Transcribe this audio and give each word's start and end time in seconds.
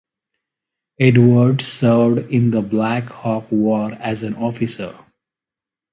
Edwards 0.99 1.67
served 1.67 2.31
in 2.31 2.49
the 2.49 2.63
Black 2.63 3.03
Hawk 3.03 3.51
War 3.51 3.93
as 3.93 4.23
an 4.23 4.33
officer. 4.33 4.97